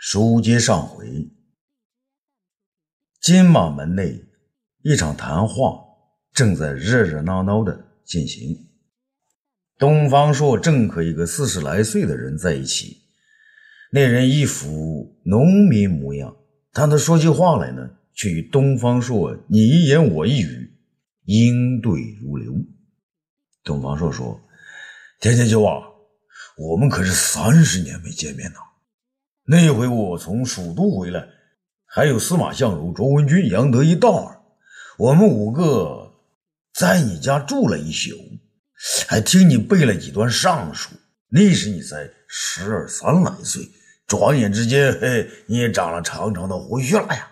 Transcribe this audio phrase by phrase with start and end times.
[0.00, 1.28] 书接上回，
[3.20, 4.24] 金马门内
[4.82, 5.74] 一场谈话
[6.32, 8.56] 正在热热闹闹的进行。
[9.76, 13.02] 东方朔正和一个四十来岁的人在一起，
[13.90, 16.36] 那人一副农民模样，
[16.72, 20.78] 但他说起话来呢，却与东方朔你一言我一语，
[21.24, 22.54] 应对如流。
[23.64, 24.40] 东方朔说
[25.20, 25.82] ：“田千秋啊，
[26.56, 28.67] 我们可是三十年没见面了。
[29.50, 31.26] 那回我从蜀都回来，
[31.86, 34.42] 还有司马相如、卓文君、杨德一、道儿，
[34.98, 36.12] 我们五个
[36.74, 38.14] 在你家住了一宿。”
[39.08, 40.90] 还听你背了几段尚书，
[41.30, 43.68] 那时你才十二三来岁，
[44.06, 47.28] 转眼之间，嘿，你也长了长长的胡须了呀。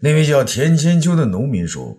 [0.00, 1.98] 那位叫田千秋的农民说：“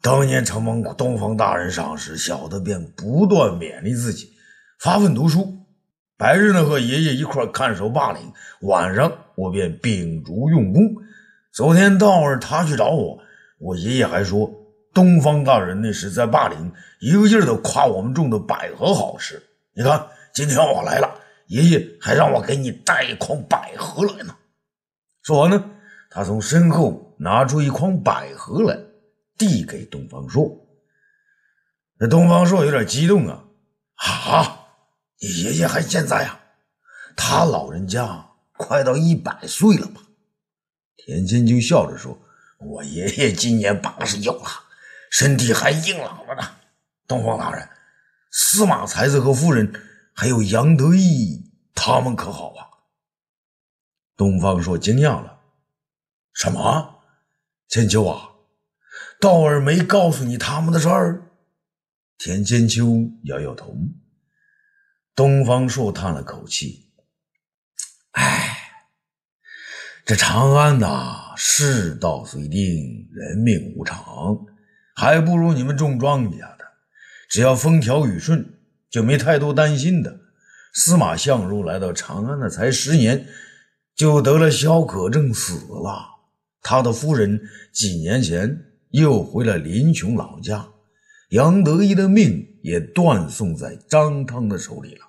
[0.00, 4.32] 当年承蒙东方大人赏识，小的便不断勉励自己，
[4.80, 5.63] 发奋读书。
[6.16, 8.32] 白日呢和爷爷一块看守霸陵，
[8.62, 10.82] 晚上我便秉烛用功。
[11.52, 13.18] 昨天道儿他去找我，
[13.58, 14.50] 我爷爷还说。”
[14.94, 19.42] 东方大人那时在霸陵，一个劲儿的夸我们种的百合好吃。
[19.74, 21.12] 你看，今天我来了，
[21.48, 24.36] 爷爷还让我给你带一筐百合来呢。
[25.24, 25.64] 说完呢，
[26.10, 28.78] 他从身后拿出一筐百合来，
[29.36, 30.48] 递给东方朔。
[31.98, 33.44] 那东方朔有点激动啊！
[33.96, 34.63] 啊，
[35.24, 36.38] 你爷爷还健在啊？
[37.16, 40.02] 他老人家快到一百岁了吧？
[40.98, 42.18] 田千秋笑着说
[42.60, 44.50] ：“我爷爷今年八十九了。”
[45.10, 46.42] 身体还硬朗着呢，
[47.06, 47.66] 东方大人，
[48.32, 49.72] 司马才子和夫人，
[50.12, 52.68] 还有杨得意，他们可好啊？
[54.18, 55.38] 东方朔惊讶了，
[56.34, 57.00] 什么？
[57.68, 58.28] 千秋啊，
[59.18, 61.30] 道儿没告诉你他们的事儿？
[62.18, 63.74] 田千秋摇摇头。
[65.16, 66.90] 东方朔叹了口气，
[68.10, 68.56] 唉，
[70.04, 74.04] 这长安呐，世道虽定，人命无常。
[74.96, 76.64] 还不如你们种庄稼的，
[77.28, 78.44] 只要风调雨顺，
[78.90, 80.18] 就没太多担心的。
[80.72, 83.24] 司马相如来到长安的才十年，
[83.94, 86.08] 就得了消渴症死了。
[86.60, 87.40] 他的夫人
[87.72, 90.68] 几年前又回了林琼老家，
[91.28, 95.06] 杨得意的命也断送在张汤的手里了。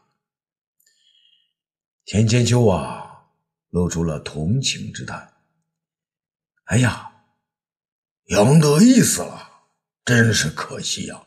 [2.06, 3.26] 田千秋啊，
[3.72, 5.28] 露出了同情之态。
[6.66, 7.12] 哎呀，
[8.26, 9.50] 杨得意死了。
[10.06, 11.24] 真是可惜呀！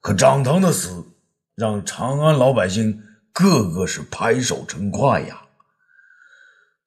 [0.00, 1.04] 可张腾的死
[1.54, 3.04] 让长安老百姓
[3.34, 5.42] 个个是拍手称快呀。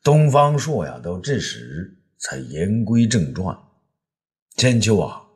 [0.01, 3.55] 东方朔呀，到这时才言归正传
[4.57, 5.27] ：“千秋啊，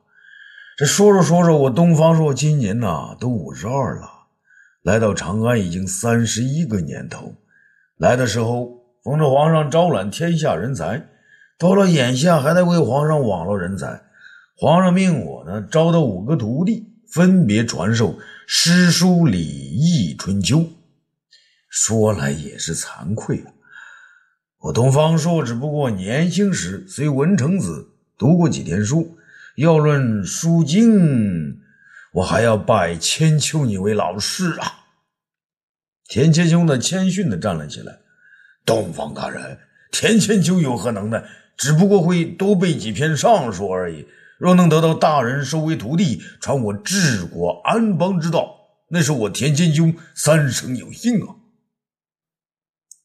[0.76, 4.10] 这说着说着，我东方朔今年呐都五十二了，
[4.82, 7.36] 来到长安已经三十一个年头。
[7.98, 11.08] 来的时候奉着皇上招揽天下人才，
[11.58, 14.02] 到了眼下还在为皇上网罗人才。”
[14.56, 18.16] 皇上命我呢，招到五个徒弟，分别传授
[18.48, 20.64] 诗书礼义春秋。
[21.70, 23.52] 说来也是惭愧啊，
[24.60, 29.18] 我东方朔只不过年轻时虽文成子，读过几天书。
[29.56, 31.60] 要论书经，
[32.14, 34.83] 我还要拜千秋你为老师啊。
[36.08, 38.00] 田千秋呢，谦逊的站了起来。
[38.66, 39.60] 东方大人，
[39.92, 41.24] 田千秋有何能耐？
[41.58, 44.08] 只不过会多背几篇尚书而已。
[44.40, 48.56] 若能得到大人收为徒弟，传我治国安邦之道，
[48.90, 51.36] 那是我田千秋三生有幸啊！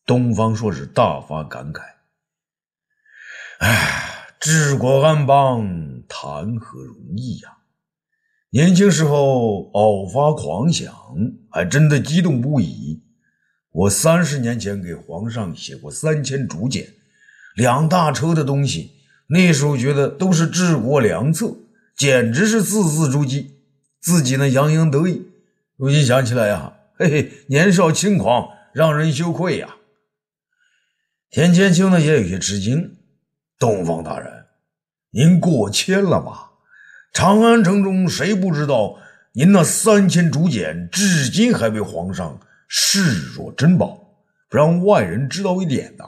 [0.04, 1.82] 东方朔是大发感慨
[3.60, 7.57] ：“哎，治国安邦谈何容易呀！
[8.50, 10.94] 年轻时候偶发狂想，
[11.50, 13.02] 还真的激动不已。
[13.70, 16.94] 我三十年前给皇上写过三千竹简，
[17.54, 18.92] 两大车的东西。”
[19.30, 21.54] 那时候觉得都是治国良策，
[21.94, 23.44] 简直是字字珠玑，
[24.00, 25.26] 自己呢洋洋得意。
[25.76, 29.76] 如今想起来呀，嘿嘿，年少轻狂，让人羞愧呀。
[31.28, 32.96] 田千秋呢也有些吃惊。
[33.58, 34.46] 东方大人，
[35.10, 36.47] 您过谦了吧？
[37.18, 38.96] 长安城中谁不知道
[39.32, 42.38] 您那三千竹简，至今还被皇上
[42.68, 43.98] 视若珍宝，
[44.48, 46.04] 不让外人知道一点呐。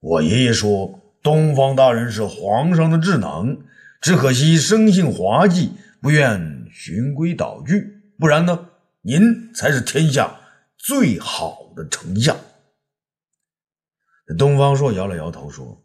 [0.00, 0.98] 我爷爷说。
[1.22, 3.58] 东方大人是皇上的智囊，
[4.00, 8.00] 只可惜生性滑稽，不愿循规蹈矩。
[8.18, 8.70] 不然呢，
[9.02, 10.34] 您才是天下
[10.78, 12.34] 最好的丞相。
[14.38, 15.84] 东方朔摇了摇头说：“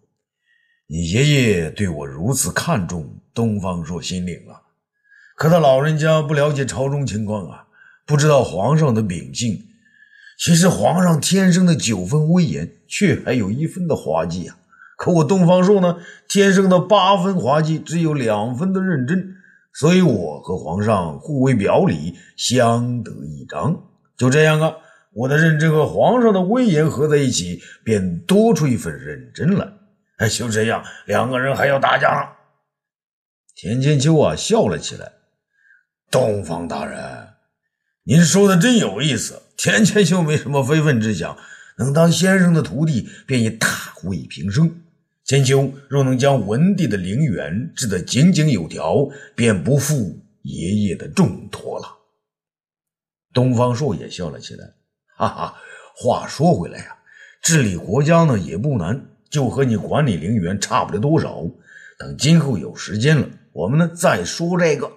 [0.88, 4.64] 你爷爷对我如此看重，东方朔心领了。
[5.36, 7.66] 可他老人家不了解朝中情况啊，
[8.08, 9.68] 不知道皇上的秉性。
[10.38, 14.58] 其实皇上天生的九分威严，却还有一分的滑稽啊。
[14.98, 15.98] 可我东方朔呢，
[16.30, 19.36] 天生的八分滑稽，只有两分的认真。
[19.74, 23.84] 所以我和皇上互为表里，相得益彰。
[24.18, 24.74] 就这样啊，
[25.12, 29.68] 我的认真和皇上的威严合在一起，便多出一份认真来。
[30.18, 32.35] 哎，就这样，两个人还要打架了。
[33.56, 35.14] 田千秋啊，笑了起来。
[36.12, 37.30] 东方大人，
[38.04, 39.42] 您说的真有意思。
[39.56, 41.38] 田千秋没什么非分之想，
[41.78, 43.68] 能当先生的徒弟，便已大
[44.04, 44.82] 位平生。
[45.24, 51.88] 千秋若能将文帝的陵园治得井井有条，便不负爷爷的重托了。
[53.34, 54.74] 东方朔也笑了起来，
[55.16, 55.56] 哈哈。
[55.96, 56.98] 话说回来呀，
[57.42, 61.42] 治理国家呢也不难，就和你管理陵园差不了多少。
[61.98, 63.26] 等今后有时间了，
[63.56, 64.92] 我们呢再说这个。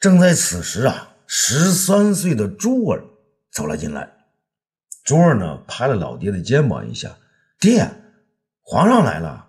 [0.00, 3.04] 正在此时啊，十三岁的珠儿
[3.52, 4.10] 走了进来。
[5.04, 7.14] 珠儿呢拍了老爹的肩膀一下，
[7.60, 7.86] 爹。
[8.62, 9.48] 皇上来了，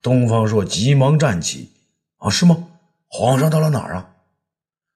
[0.00, 1.72] 东方朔急忙站起。
[2.18, 2.68] 啊，是吗？
[3.08, 4.14] 皇上到了哪儿啊？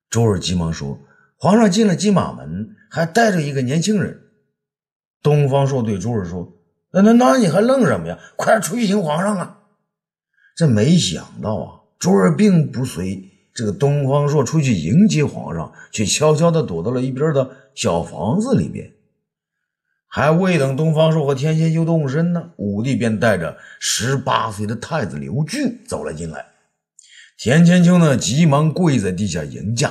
[0.09, 1.01] 珠儿急忙说
[1.37, 4.21] ：“皇上进了金马门，还带着一个年轻人。”
[5.21, 6.53] 东方朔对珠儿说
[6.93, 8.17] ：“那那那你还愣什么呀？
[8.37, 9.63] 快出去迎皇上啊！”
[10.55, 18.93] 这没想到啊，珠儿并不随这个东方朔出去迎接皇上，却悄悄地躲到了一边的小房子里边。
[20.07, 26.47] 还未等东方朔和天仙就动身呢，武帝便带着十八岁的太子刘据走了进来。
[27.37, 29.91] 田千秋呢，急忙跪在地下迎驾；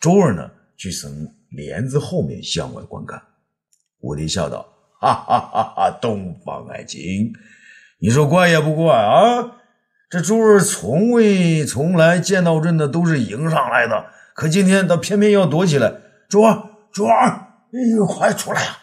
[0.00, 3.22] 周儿呢，去从帘子后面向外观看。
[4.00, 4.66] 武帝笑道
[5.00, 5.98] ：“哈哈哈哈！
[6.02, 7.32] 东方爱卿，
[8.00, 9.59] 你说怪也不怪啊？
[10.10, 15.94] 这周儿从未从来见到朕的都是迎上来的，可今天他偏偏要躲起来。
[16.28, 16.62] 周儿，
[16.92, 17.28] 周儿，
[17.72, 18.76] 哎呦，快出来呀！”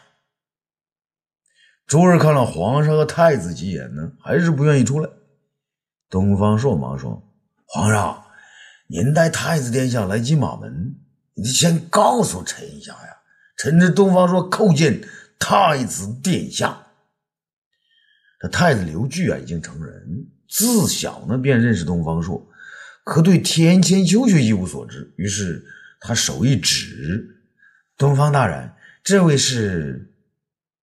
[1.86, 5.10] 周儿看了皇上和太子几眼呢，还是不愿意出来。
[6.10, 7.22] 东方朔忙说
[7.68, 8.24] ：“皇上，
[8.88, 10.96] 您带太子殿下来金马门，
[11.34, 13.18] 你先告诉臣一下呀。
[13.58, 15.02] 臣这东方朔叩见
[15.38, 16.88] 太子殿下。”
[18.40, 22.48] 这太子刘据啊，已经成人，自小呢便认识东方朔，
[23.04, 25.14] 可对田千秋却一无所知。
[25.18, 25.66] 于是
[26.00, 27.36] 他手一指
[27.98, 28.72] ：“东方大人，
[29.04, 30.04] 这位是。”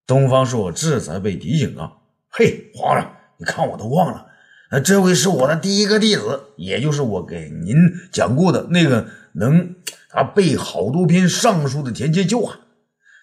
[0.07, 1.91] 东方朔这才被提醒啊！
[2.29, 4.27] 嘿，皇上，你看我都忘了，
[4.71, 7.75] 那这位是我的第一个弟子，也就是我给您
[8.13, 9.75] 讲过的那个能
[10.11, 12.61] 啊背好多篇尚书的田千秋啊。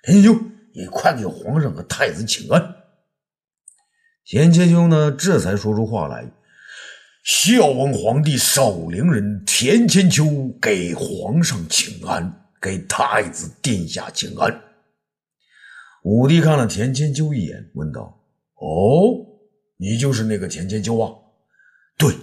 [0.02, 0.42] 田千秋，
[0.74, 2.78] 你快给皇上和太子请安。
[4.24, 6.32] 田千秋呢，这才说出话来：
[7.24, 10.26] 孝文皇帝守陵人田千秋
[10.62, 14.62] 给皇上请安，给太子殿下请安。
[16.04, 18.20] 武帝看了田千秋一眼，问道
[18.62, 19.26] ：“哦，
[19.78, 21.12] 你就是那个田千秋啊
[21.98, 22.16] ？”“对，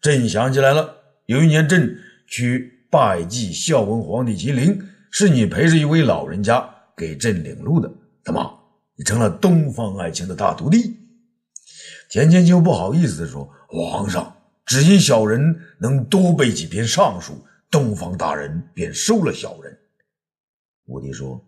[0.00, 0.94] 朕想起来了。
[1.26, 1.96] 有一年，朕
[2.28, 7.90] 去拜祭孝文皇帝麒麟，是你陪着一位老人家给朕领路的。
[8.24, 8.60] 怎么，
[8.96, 10.96] 你成了东方爱卿的大徒弟？”
[12.08, 19.78] 田千秋不好意思地说：“皇上，只因小人能多背几篇尚书，东方大人便收了小人。”
[20.86, 21.42] 武帝说。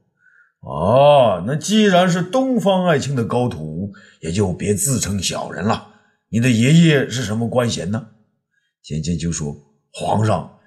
[0.60, 5.94] 哦，那既然是东方爱卿的高徒，也就别自称小人了。
[6.30, 8.08] 你的爷爷是什么官衔呢？
[8.82, 9.56] 田千秋说
[9.94, 10.58] ：“皇上，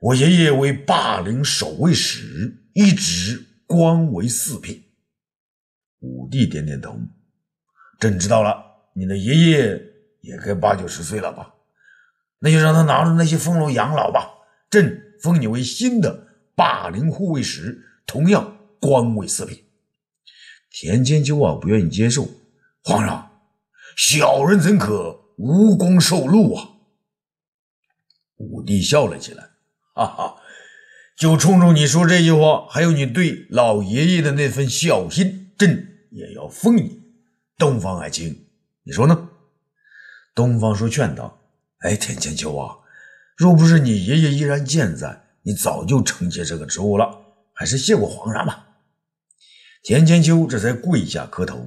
[0.00, 4.82] 我爷爷为霸陵守卫使，一直官为四品。”
[6.00, 6.98] 武帝点点头
[8.00, 8.67] ：“朕知道了，
[8.98, 9.82] 你的爷爷
[10.20, 11.54] 也该八九十岁了吧？
[12.40, 14.28] 那就让他拿着那些俸禄养老吧。
[14.68, 19.64] 朕封你为新的霸陵护卫使，同样。”官位四品，
[20.70, 22.28] 田千秋啊不愿意接受。
[22.84, 23.42] 皇上，
[23.96, 26.68] 小人怎可无功受禄啊？
[28.36, 29.50] 武帝笑了起来，
[29.96, 30.36] 哈哈，
[31.16, 37.02] 就冲冲你说这句话，还有你对老爷爷的那份孝心，朕也要封你
[37.56, 38.46] 东方爱卿，
[38.88, 39.28] 你说呢？
[40.34, 41.38] 东方说劝道
[41.84, 42.74] ：“哎，田千秋啊，
[43.36, 47.06] 若不是你爷爷依然健在，你早就承接这个职务了，
[47.52, 48.66] 还是谢过皇上吧。”
[49.84, 51.66] 田千秋这才跪下磕头，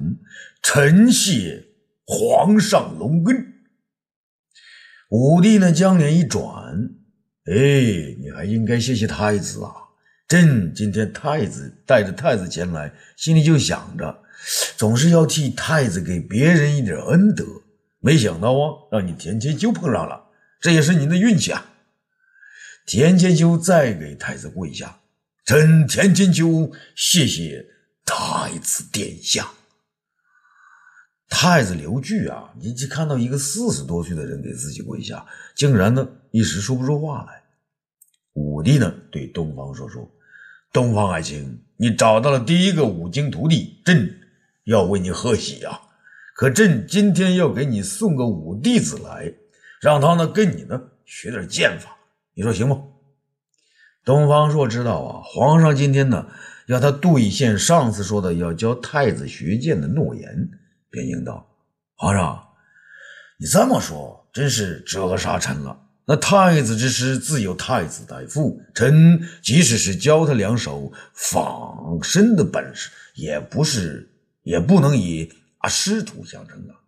[0.64, 1.64] 臣谢
[2.04, 3.52] 皇上隆恩。
[5.10, 6.74] 武帝呢，将脸一转，
[7.44, 9.70] 哎，你还应该谢谢太子啊！
[10.26, 14.21] 朕今天太子带着太子前来，心里就想着，
[14.76, 17.44] 总是要替太子给别人一点恩德。
[18.00, 20.24] 没想到啊，让你田千秋碰上了，
[20.60, 21.70] 这也是您的运气啊！
[22.84, 24.98] 田千秋再给太子跪下，
[25.44, 27.66] 臣田千秋谢谢。
[28.04, 29.48] 太子殿下。
[31.28, 37.42] 太子刘据啊，你只看到一个四十多岁的人给自己跪下，竟然呢一时说不出话来。
[38.32, 40.10] 武帝呢对东方说说
[40.72, 44.18] ：“东方爱卿，你找到了第一个五经徒弟，朕
[44.64, 45.80] 要为你贺喜啊！
[46.34, 49.32] 可朕今天要给你送个五弟子来，
[49.80, 51.96] 让他呢跟你呢学点剑法，
[52.34, 52.92] 你说行不？”
[54.04, 56.26] 东方朔知道啊，皇上今天呢
[56.66, 60.50] 要他兑现上次说的要教太子学剑的诺言。
[60.90, 61.48] 便应道
[61.96, 62.48] ：“皇上，
[63.38, 65.78] 你这么说真是折杀臣了。
[66.04, 74.11] 那太子之师自有太子代父，臣即使是教他两手仿身的本事，也不是，
[74.42, 76.80] 也不能以啊师徒相称啊。”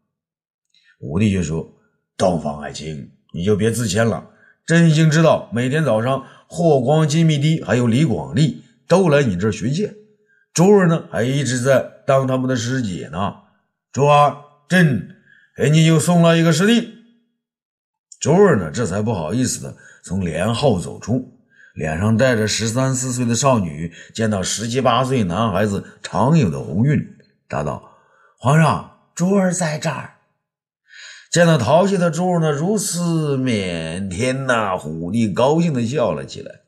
[1.00, 1.72] 武帝却说
[2.16, 4.30] ：“东方爱卿，你就别自谦了。
[4.66, 9.94] 朕已经知道，每天早上霍光、金密帝还有李广利都来你这儿学剑，
[10.54, 13.34] 周儿呢还一直在当他们的师姐呢。”
[13.92, 14.36] 周儿，
[14.68, 15.16] 朕
[15.56, 16.88] 给你又送了一个师弟。
[18.18, 21.38] 周儿呢，这才不好意思的从帘后走出，
[21.74, 27.13] 脸上带着十三四岁的少女见到十七八岁男孩子常有的红晕，
[27.54, 27.92] 答道
[28.36, 30.14] ：“皇上，珠儿在这儿。”
[31.30, 36.62] 见到淘气的珠儿呢，如此腼腆呐，虎帝高兴的笑了起来，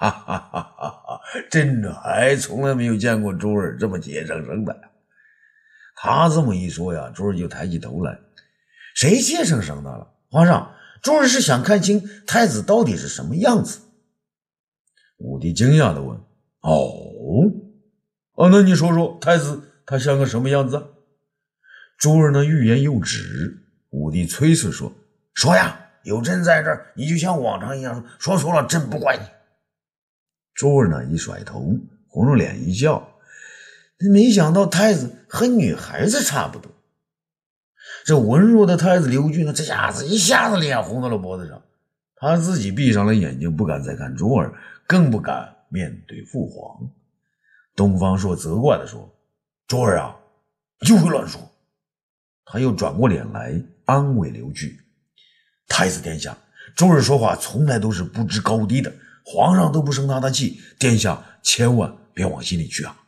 [0.00, 1.20] 哈哈哈哈哈！
[1.50, 4.74] 朕还从来没有见过珠儿这么怯生生的。
[5.94, 8.18] 他这么一说呀，珠儿就抬起头来。
[8.94, 10.10] 谁怯生生的了？
[10.30, 13.80] 皇上，珠儿是想看清太子到底是什么样子。
[15.18, 16.16] 武帝惊讶的问
[16.64, 16.80] ：“哦，
[18.36, 20.84] 哦，那你说说，太子他像个什么样子？”
[21.98, 23.60] 珠儿呢，欲言又止。
[23.90, 24.92] 武帝催促说
[25.34, 28.36] ：“说呀，有朕在这儿，你就像往常一样说。
[28.36, 29.22] 说错了，朕不怪你。”
[30.54, 31.76] 珠儿呢，一甩头，
[32.08, 33.10] 红着脸一笑。
[34.12, 36.70] 没想到太子和女孩子差不多。
[38.04, 41.62] 这文弱的太子刘据呢，这下子一下子脸红到了脖子上，
[42.16, 44.52] 他自己闭上了眼睛，不敢再看珠儿，
[44.88, 46.90] 更不敢面对父皇。
[47.76, 49.08] 东方朔责怪的说
[49.66, 50.16] ：“珠儿啊，
[50.88, 51.40] 又会乱说。”
[52.46, 54.80] 他又转过脸来安慰刘据
[55.66, 56.36] ：“太子殿下，
[56.76, 58.92] 周儿说话从来都是不知高低的，
[59.24, 63.00] 皇上都不生他的气，殿下千万别往心里去啊。”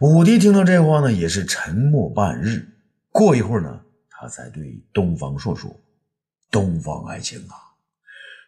[0.00, 2.68] 武帝听到这话呢，也是沉默半日。
[3.10, 5.74] 过一会儿呢，他才对东方朔说
[6.52, 7.74] ：“东方爱卿啊，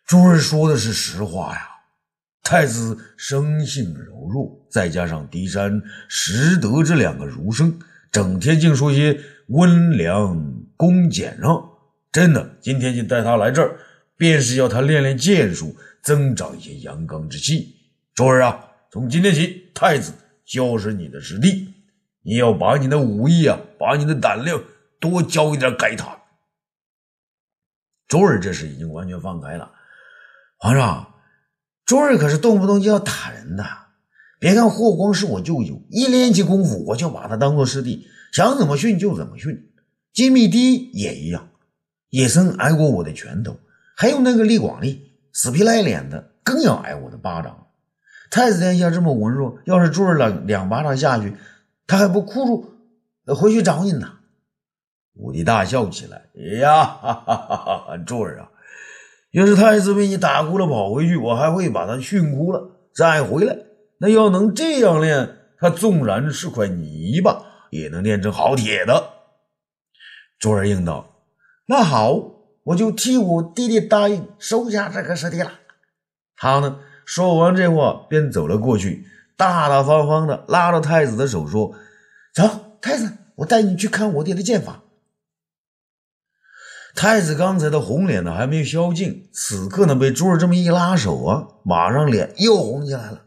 [0.07, 1.70] 周儿说的是实话呀。
[2.43, 7.79] 太子生性柔弱，再加上狄山、石德这两个儒生，
[8.11, 11.71] 整天净说些温良恭俭让。
[12.13, 13.79] 真的，今天就带他来这儿，
[14.17, 17.77] 便是要他练练剑术，增长一些阳刚之气。
[18.15, 20.13] 珠儿啊，从今天起，太子。”
[20.51, 21.73] 就是你的师弟，
[22.23, 24.61] 你要把你的武艺啊，把你的胆量
[24.99, 26.19] 多教一点给他。
[28.09, 29.71] 周儿这时已经完全放开了。
[30.59, 31.10] 皇上，
[31.91, 33.67] 周儿可是动不动就要打人的。
[34.39, 39.73] 别看霍光是我舅舅，一练起功夫，我就把他当做师弟，想怎么训就怎么训。
[40.13, 41.49] 金密帝也一样，
[42.09, 43.57] 也曾挨过我的拳头。
[43.97, 47.67] 还有那个李广利，死皮赖脸的，更要挨我的巴掌。
[48.31, 51.35] 太子殿下这么文弱，要是珠儿两两巴掌下去，
[51.89, 54.13] 他还不哭住回去找你呢？
[55.19, 56.29] 武帝大笑起来
[56.61, 57.57] ：“呀，哈哈哈
[57.89, 58.49] 哈珠儿啊，
[59.33, 63.57] 要是太子被你打哭了跑回去，我还会把他训哭了再回来。
[63.99, 69.11] 那要能这样练，他纵然是块泥巴，也能练成好铁的。”
[70.41, 71.17] 珠儿应道
[71.69, 72.19] ：“那好，
[72.65, 75.53] 我就替我弟弟答应收下这个师弟了。”
[76.37, 76.79] 他呢？
[77.05, 79.05] 说完这话，便走了过去，
[79.37, 81.75] 大大方方的拉着太子的手说
[82.33, 84.83] ：“走，太子，我带你去看我爹的剑法。”
[87.01, 93.23] 太子刚才的红脸呢，还没有消尽，此刻呢，被珠儿这么一拉手啊，马上脸又红起来了。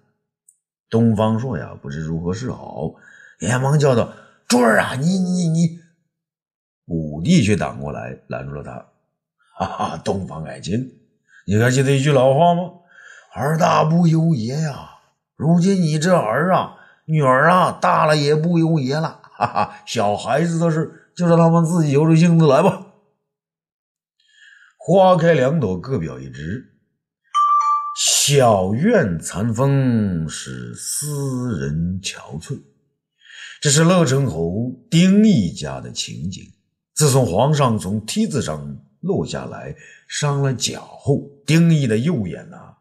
[0.91, 2.91] 东方朔呀，不知如何是好，
[3.39, 4.13] 连忙叫道
[4.47, 5.79] ：“珠儿啊，你你你！”
[6.85, 8.73] 武帝却挡过来，拦住了他
[9.57, 10.91] ：“哈哈，东方爱卿，
[11.47, 12.69] 你还记得一句老话吗？”
[13.33, 14.87] 儿大不由爷呀！
[15.35, 16.75] 如今你这儿啊、
[17.05, 19.19] 女儿啊，大了也不由爷了。
[19.23, 22.85] 哈哈，小孩子的事就让他们自己由着性子来吧。
[24.85, 26.61] 花开两朵，各表一枝。
[27.97, 32.61] 小院残风使斯人憔悴。
[33.61, 36.43] 这是乐成侯丁义家的情景。
[36.93, 39.73] 自从皇上从梯子上落下来，
[40.09, 42.73] 伤了脚后，丁义的右眼呐。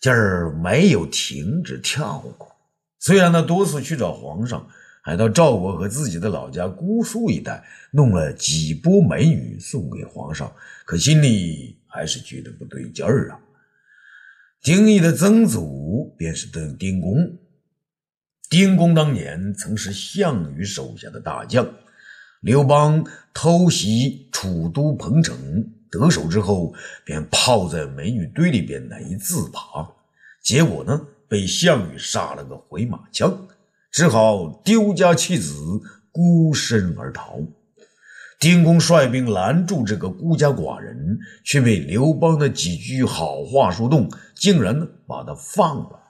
[0.00, 2.56] 今儿没有停止跳过，
[2.98, 4.66] 虽然他多次去找皇上，
[5.02, 10.50] 还到赵国和自己的老家姑苏一带弄了几波美女送给皇上，
[10.84, 13.40] 可心里还是觉得不对劲儿啊。
[14.62, 17.36] 丁义的曾祖便是邓丁公，
[18.48, 21.68] 丁公当年曾是项羽手下的大将。
[22.40, 23.04] 刘邦
[23.34, 25.36] 偷袭楚都彭城，
[25.90, 26.72] 得手之后，
[27.04, 29.60] 便泡在美女堆里边难以自拔，
[30.40, 31.08] 结果呢？
[31.28, 33.48] 被项羽杀了个回马枪，
[33.92, 35.54] 只好丢家弃子，
[36.10, 37.38] 孤身而逃。
[38.40, 46.00] 丁公率兵拦住这个孤家寡人，却被刘邦的几句好话说动，竟然把他放了。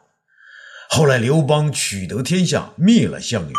[0.89, 3.53] 后来刘邦取得天下，灭了项羽，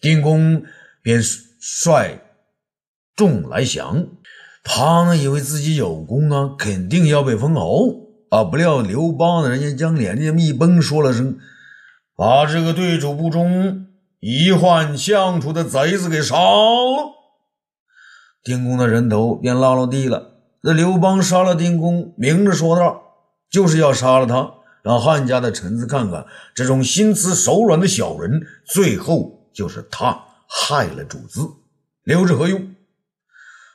[0.00, 0.64] 丁公
[1.02, 2.20] 便率
[3.14, 4.08] 众来降。
[4.64, 8.04] 他呢以为自己有功啊，肯定要被封侯。
[8.28, 8.42] 啊！
[8.42, 11.38] 不料刘邦的人家将脸这么一绷，说了声
[12.16, 13.86] ：“把这个对主不忠、
[14.20, 17.12] 遗患相处的贼子给杀了。”
[18.42, 20.32] 丁公的人头便落了地了。
[20.62, 23.02] 那刘邦杀了丁公，明着说道，
[23.50, 31.40] 就是要杀了他，让汉家的臣子看看，这种心慈手软的小人，最后就是他害了主子，
[32.02, 32.74] 留着何用？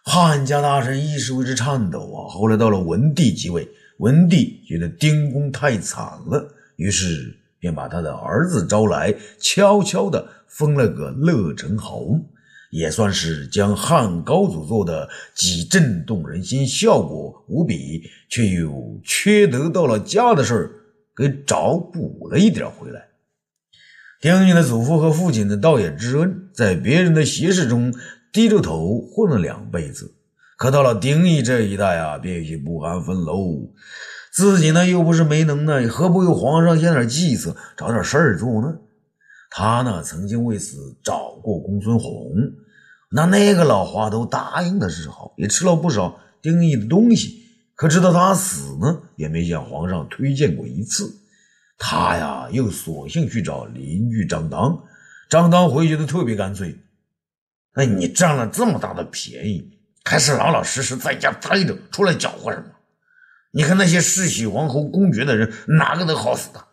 [0.04, 2.28] 汉家大臣一时为之颤抖啊！
[2.28, 3.70] 后来到了文帝即位。
[4.00, 12.20] 文帝觉得丁公太惨了，于是便把他的儿子招来，悄悄地封了个乐成侯，
[12.72, 20.72] 也算是将汉高祖做的既震动人心、效果无比，却又缺德到了家的事，
[21.16, 23.10] 给找补了一点回来。
[24.20, 27.94] 丁义的祖父和父亲的倒也知恩，在别人的斜视中
[28.34, 30.16] 低着头混了两辈子。
[30.58, 33.72] 可到了丁义这一代啊，便有些不安分喽。
[34.32, 38.78] 自己呢又不是没能耐，何不为皇上献点计策，找点事儿做呢？
[39.50, 42.34] 他呢曾经为此找过公孙弘，
[43.12, 47.40] 那那个老花头答应的时候，也吃了不少丁义的东西。
[47.76, 51.12] 可直到他死呢，也没向皇上推荐过一次。
[51.78, 54.84] 他呀，又索性去找邻居张当，
[55.30, 56.78] 张当回绝的特别干脆。
[57.74, 59.80] 哎，你占了这么大的便宜！
[60.04, 62.66] 还是老老实实在家待着，出来搅和什么？
[63.52, 66.68] 你看那些世袭王侯公爵的人，哪个能好死的？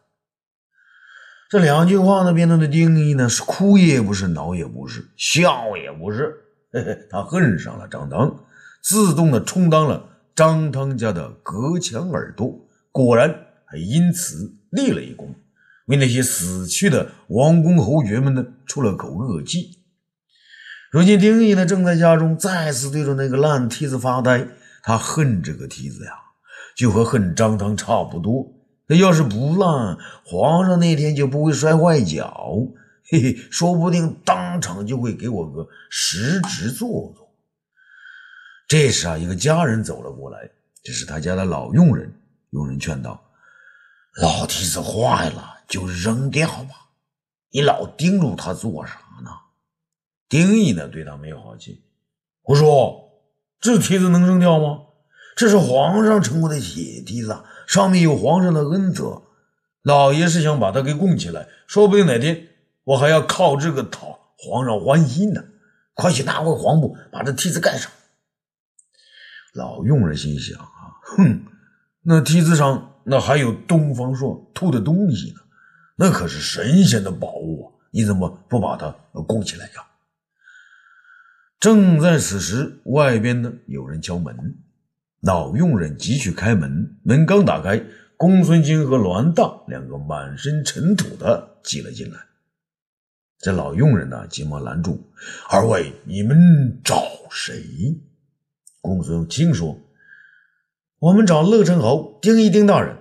[1.51, 6.35] 这两句话呢，变成的丁义呢，是哭也不是，恼也不是，笑也不是，
[6.73, 8.45] 嘿嘿，他恨上了张汤，
[8.83, 15.35] 自动的充当了张汤家的隔墙耳朵，果然还因此立了一功，
[15.87, 19.79] 为那些死去的王公侯爵们呢，出了口恶气。
[20.93, 24.47] 如今丁义呢，正在家中再次对着那个烂梯子发呆。
[24.83, 26.12] 他恨这个梯子呀，
[26.79, 28.47] 就和恨张汤差不多。
[28.87, 32.53] 那要是不烂，皇上那天就不会摔坏脚，
[33.11, 37.29] 嘿嘿，说不定当场就会给我个实职做做。
[38.69, 40.49] 这时啊，一个家人走了过来，
[40.85, 42.14] 这是他家的老佣人。
[42.51, 43.21] 佣人劝道
[44.23, 46.91] ：“老梯子坏了，就扔掉吧，
[47.51, 49.31] 你老盯住它做啥呢？”
[50.31, 51.83] 丁义呢，对他没有好气。
[52.41, 53.11] 胡说，
[53.61, 54.85] 这梯子能扔掉吗？
[55.38, 59.22] 这是皇上乘过的铁梯子，上面有皇上的恩泽。
[59.83, 62.48] 老爷是想把它给供起来，说不定哪天
[62.83, 65.44] 我还要靠这个讨皇上欢心呢。
[65.94, 67.88] 快去拿回黄布，把这梯子盖上。
[69.55, 71.44] 老佣人心想啊，哼，
[72.03, 75.40] 那梯子上那还有东方朔吐的东西呢，
[75.94, 77.79] 那可是神仙的宝物啊！
[77.92, 78.90] 你怎么不把它
[79.29, 79.87] 供起来呀？
[81.61, 84.37] 正在此时，外边呢有人敲门，
[85.20, 86.98] 老佣人急去开门。
[87.02, 87.83] 门刚打开，
[88.16, 92.18] 公孙卿和栾大两个满身尘土的挤了进来。
[93.38, 95.11] 这老佣人呢急忙拦住
[95.48, 98.00] ：“二位，你们找谁？”
[98.81, 99.78] 公孙卿说
[100.98, 102.96] ：“我们找乐成侯丁义丁大人。”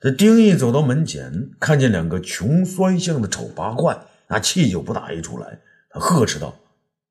[0.00, 3.96] 这丁义走到门前，看见两个穷酸相的丑八怪，
[4.28, 5.60] 那气就不打一处来。
[5.90, 6.56] 他呵斥道。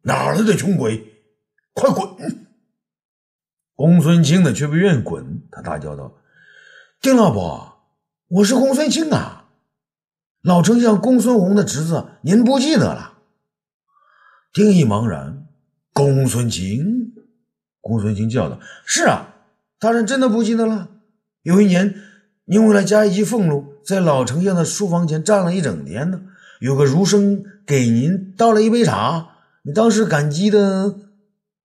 [0.03, 1.01] 哪来的穷鬼，
[1.73, 2.09] 快滚！
[3.81, 5.41] 公孙清呢，却不愿意滚。
[5.51, 6.13] 他大叫道
[7.01, 7.79] ：“丁老伯，
[8.27, 9.45] 我是公孙清啊，
[10.43, 13.13] 老丞相公孙弘的侄子，您不记得了？”
[14.53, 15.47] 丁义茫然。
[15.93, 17.11] 公孙卿，
[17.79, 19.33] 公孙卿叫道：“是啊，
[19.79, 20.87] 大人真的不记得了。
[21.41, 21.95] 有一年，
[22.45, 26.21] 您为了加一级俸禄，在老丞相的书房前站了一整天呢。
[26.59, 29.29] 有个儒生给您倒了一杯茶。”
[29.65, 30.95] 你当时感激的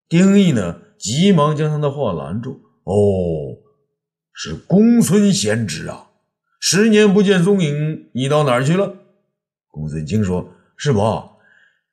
[0.09, 2.61] 丁义呢，急忙将他的话拦住。
[2.85, 3.57] 哦，
[4.33, 6.11] 是公孙贤侄啊！
[6.61, 8.97] 十年不见踪影，你到哪儿去了？”
[9.69, 11.39] 公孙卿说：“师伯，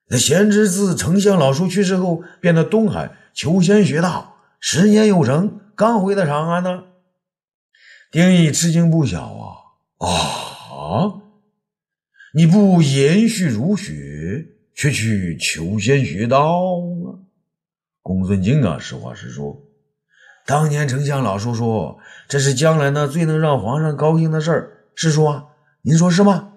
[0.10, 6.84] 那贤侄自丞相老叔去世后，便到东海求仙学道，十年有成，刚回到长安呢。”
[8.12, 10.08] 丁义吃惊不小啊！
[10.08, 11.22] 啊，
[12.36, 17.23] 你不延续儒学，却去求仙学道啊？
[18.04, 19.60] 公孙敬啊，实话实说，
[20.46, 24.72] 当年丞相老叔说，这是将来呢最能让皇上高兴的事儿。
[24.94, 25.46] 师叔啊，
[25.82, 26.50] 您说是吗？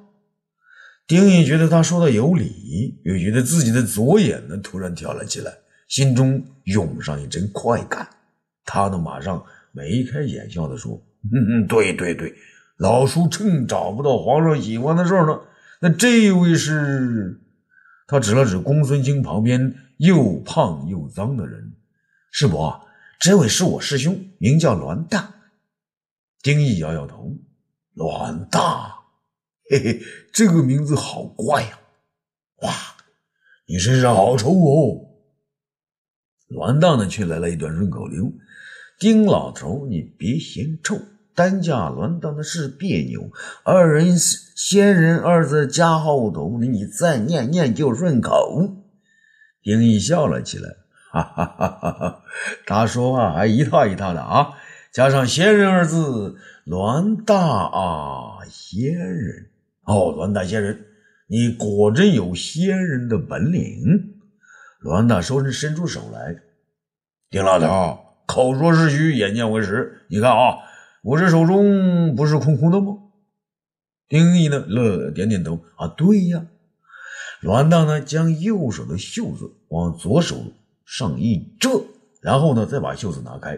[1.06, 5.52] 丁义觉得他说的有理，又觉得自己的左眼呢突然跳了起来，
[5.86, 8.08] 心中涌上一阵快感。
[8.64, 11.00] 他呢马上眉开眼笑的说
[11.32, 12.34] ：“嗯嗯，对对对，
[12.76, 15.38] 老叔正找不到皇上喜欢的事儿呢。
[15.80, 17.40] 那这位是？”
[18.08, 21.72] 他指了指公孙卿旁边又胖又脏的人，
[22.30, 22.86] 师伯，
[23.18, 25.34] 这位是我师兄，名叫栾大。
[26.42, 27.36] 丁义摇摇头，
[27.94, 28.94] 栾大，
[29.70, 30.00] 嘿嘿，
[30.32, 31.78] 这个名字好怪呀！
[32.62, 32.72] 哇，
[33.66, 35.00] 你身上好臭哦！
[36.48, 38.32] 栾大呢，却来了一段顺口溜：
[39.00, 40.98] 丁老头，你别嫌臭。
[41.34, 43.30] 单价乱当的是别扭，
[43.62, 48.85] 二人仙人二字加后头，你再念念就顺口。
[49.66, 50.76] 丁义笑了起来，
[51.10, 52.22] 哈哈哈哈哈！
[52.64, 54.50] 他说话还一套一套的啊，
[54.92, 59.50] 加上仙人二字，栾大啊，仙人
[59.82, 60.84] 哦，栾大仙人，
[61.26, 64.14] 你果真有仙人的本领。
[64.78, 66.36] 栾大收人伸出手来，
[67.28, 70.58] 丁老头，口说是虚，眼见为实，你看啊。
[71.02, 72.98] 我这手中不是空空的吗？
[74.08, 74.64] 丁义呢？
[74.68, 76.46] 乐点点头啊，对呀。
[77.46, 80.52] 栾大呢，将右手的袖子往左手
[80.84, 81.80] 上一遮，
[82.20, 83.56] 然后呢，再把袖子拿开，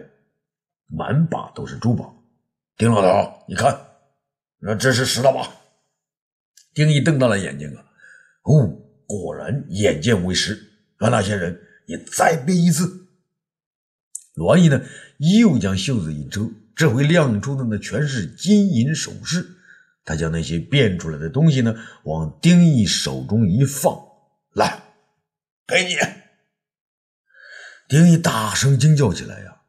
[0.85, 2.15] 满把都是珠宝。
[2.77, 3.87] 丁老头，你看，
[4.59, 5.51] 那这是实的吧？
[6.75, 7.83] 丁义瞪大了眼睛啊，
[8.43, 10.71] 哦，果然眼见为实。
[10.99, 13.07] 栾大仙人，你再变一次。
[14.35, 14.79] 栾义呢，
[15.17, 16.47] 又将袖子一遮。
[16.75, 19.55] 这回亮出的呢，全是金银首饰。
[20.09, 23.95] 他将那些变出来的东西呢，往丁义手中一放，
[24.55, 24.81] 来，
[25.67, 25.95] 给你。
[27.87, 29.61] 丁义大声惊叫起来呀！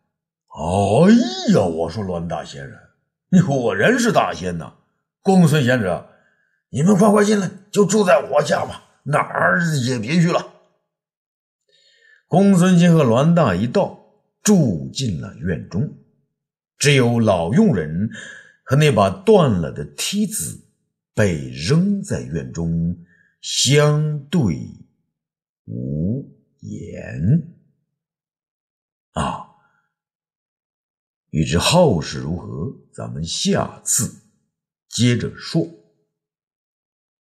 [0.49, 2.75] 哎呀，我说栾大仙人，
[3.29, 4.73] 你果然是大仙呐！
[5.21, 6.09] 公孙贤者，
[6.71, 10.55] 你们快快进来，就住在我家吧，哪儿也别去了。
[12.29, 14.07] 公孙卿和栾大一道，
[14.43, 15.99] 住进了院中。
[16.79, 18.09] 只有老佣人
[18.71, 20.61] 和那把断了的梯子
[21.13, 23.05] 被扔在院中，
[23.41, 24.71] 相对
[25.65, 27.53] 无言。
[29.11, 29.49] 啊，
[31.31, 34.23] 欲知后事如何，咱们下次
[34.89, 35.67] 接着说。